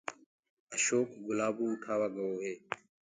اشوڪ 0.75 1.09
گلآبو 1.25 1.65
اُٺآوآ 1.73 2.07
گوو 2.15 2.37
هي 2.43 2.53